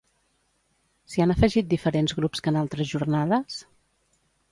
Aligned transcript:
S'hi 1.11 1.21
han 1.25 1.33
afegit 1.33 1.69
diferents 1.73 2.15
grups 2.21 2.41
que 2.47 2.53
en 2.53 2.57
altres 2.63 2.91
jornades? 2.93 3.59